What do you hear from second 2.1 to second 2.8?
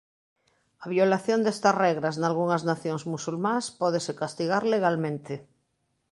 nalgunhas